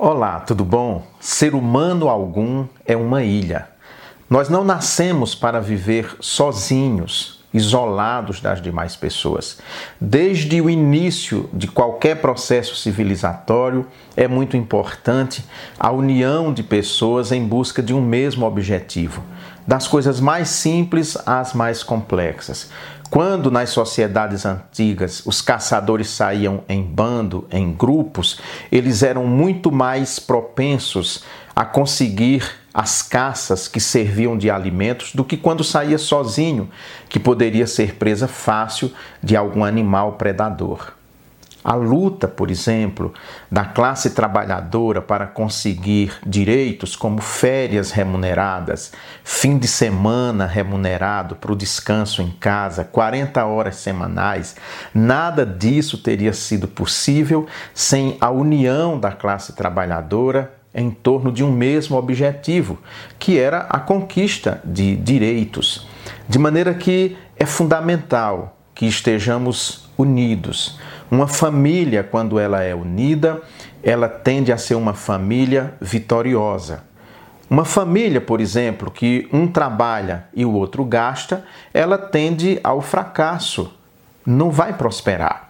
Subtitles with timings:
[0.00, 1.04] Olá, tudo bom?
[1.18, 3.66] Ser humano algum é uma ilha.
[4.30, 9.58] Nós não nascemos para viver sozinhos, isolados das demais pessoas.
[10.00, 15.44] Desde o início de qualquer processo civilizatório, é muito importante
[15.76, 19.24] a união de pessoas em busca de um mesmo objetivo,
[19.66, 22.70] das coisas mais simples às mais complexas.
[23.10, 28.38] Quando nas sociedades antigas os caçadores saíam em bando, em grupos,
[28.70, 31.24] eles eram muito mais propensos
[31.56, 36.68] a conseguir as caças que serviam de alimentos do que quando saía sozinho,
[37.08, 40.97] que poderia ser presa fácil de algum animal predador.
[41.64, 43.12] A luta, por exemplo,
[43.50, 48.92] da classe trabalhadora para conseguir direitos como férias remuneradas,
[49.24, 54.54] fim de semana remunerado para o descanso em casa, 40 horas semanais,
[54.94, 61.50] nada disso teria sido possível sem a união da classe trabalhadora em torno de um
[61.50, 62.78] mesmo objetivo,
[63.18, 65.88] que era a conquista de direitos.
[66.28, 70.78] De maneira que é fundamental que estejamos unidos.
[71.10, 73.40] Uma família, quando ela é unida,
[73.82, 76.84] ela tende a ser uma família vitoriosa.
[77.48, 83.72] Uma família, por exemplo, que um trabalha e o outro gasta, ela tende ao fracasso,
[84.26, 85.48] não vai prosperar.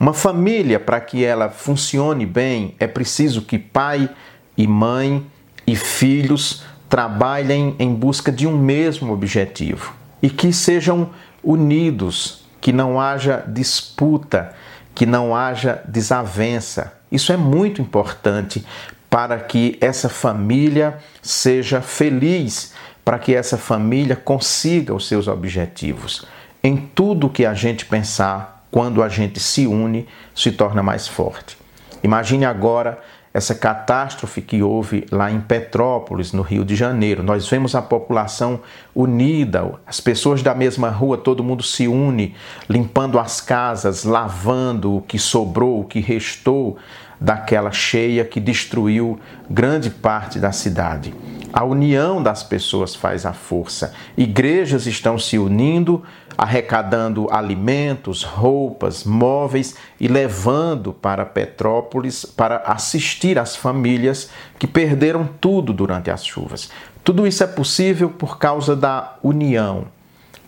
[0.00, 4.08] Uma família, para que ela funcione bem, é preciso que pai
[4.56, 5.26] e mãe
[5.66, 11.10] e filhos trabalhem em busca de um mesmo objetivo e que sejam
[11.42, 14.54] unidos que não haja disputa,
[14.96, 16.94] que não haja desavença.
[17.12, 18.66] Isso é muito importante
[19.10, 22.72] para que essa família seja feliz,
[23.04, 26.26] para que essa família consiga os seus objetivos.
[26.64, 31.58] Em tudo que a gente pensar, quando a gente se une, se torna mais forte.
[32.02, 32.98] Imagine agora
[33.36, 37.22] essa catástrofe que houve lá em Petrópolis, no Rio de Janeiro.
[37.22, 38.60] Nós vemos a população
[38.94, 42.34] unida, as pessoas da mesma rua, todo mundo se une,
[42.66, 46.78] limpando as casas, lavando o que sobrou, o que restou
[47.20, 49.20] daquela cheia que destruiu
[49.50, 51.12] grande parte da cidade.
[51.52, 53.94] A união das pessoas faz a força.
[54.16, 56.02] Igrejas estão se unindo,
[56.36, 65.72] arrecadando alimentos, roupas, móveis e levando para Petrópolis para assistir às famílias que perderam tudo
[65.72, 66.70] durante as chuvas.
[67.02, 69.86] Tudo isso é possível por causa da união.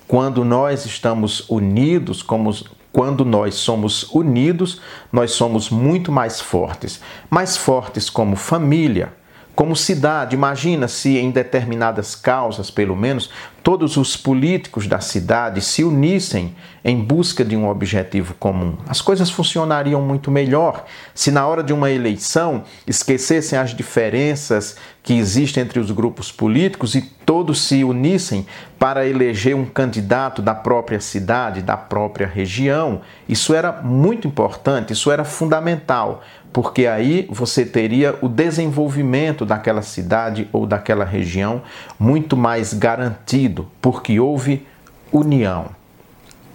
[0.07, 2.53] Quando nós estamos unidos, como
[2.91, 4.81] quando nós somos unidos,
[5.13, 7.01] nós somos muito mais fortes.
[7.31, 9.13] Mais fortes como família,
[9.59, 10.37] como cidade.
[10.37, 13.29] Imagina se em determinadas causas, pelo menos,
[13.69, 18.79] todos os políticos da cidade se unissem em busca de um objetivo comum.
[18.89, 25.13] As coisas funcionariam muito melhor se, na hora de uma eleição, esquecessem as diferenças que
[25.13, 28.47] existem entre os grupos políticos e todos se unissem
[28.79, 33.03] para eleger um candidato da própria cidade, da própria região.
[33.29, 40.49] Isso era muito importante, isso era fundamental, porque aí você teria o desenvolvimento daquela cidade
[40.53, 41.63] ou daquela região
[41.99, 44.67] muito mais garantido porque houve
[45.13, 45.71] união.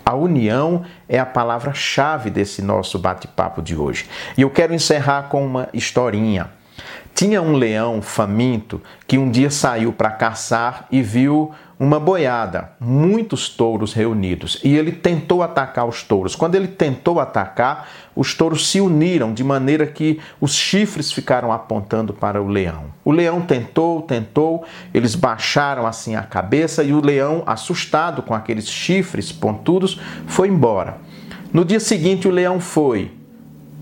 [0.06, 4.06] A união é a palavra-chave desse nosso bate-papo de hoje.
[4.38, 6.50] E eu quero encerrar com uma historinha.
[7.14, 13.50] Tinha um leão faminto que um dia saiu para caçar e viu uma boiada, muitos
[13.50, 16.36] touros reunidos, e ele tentou atacar os touros.
[16.36, 22.14] Quando ele tentou atacar, os touros se uniram de maneira que os chifres ficaram apontando
[22.14, 22.86] para o leão.
[23.04, 24.64] O leão tentou, tentou,
[24.94, 30.98] eles baixaram assim a cabeça e o leão, assustado com aqueles chifres pontudos, foi embora.
[31.52, 33.12] No dia seguinte, o leão foi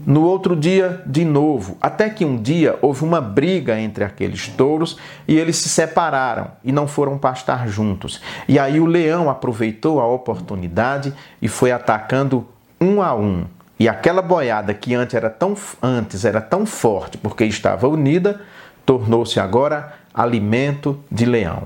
[0.06, 4.98] no outro dia, de novo, até que um dia houve uma briga entre aqueles touros
[5.28, 8.22] e eles se separaram e não foram pastar juntos.
[8.48, 12.48] E aí o leão aproveitou a oportunidade e foi atacando
[12.80, 13.46] um a um.
[13.80, 18.42] E aquela boiada que antes era tão, antes era tão forte porque estava unida,
[18.86, 21.64] tornou-se agora alimento de leão.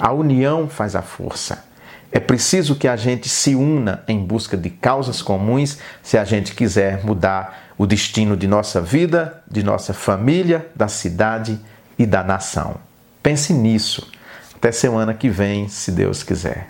[0.00, 1.64] A união faz a força.
[2.16, 6.54] É preciso que a gente se una em busca de causas comuns se a gente
[6.54, 11.60] quiser mudar o destino de nossa vida, de nossa família, da cidade
[11.98, 12.76] e da nação.
[13.22, 14.10] Pense nisso.
[14.54, 16.64] Até semana que vem, se Deus quiser.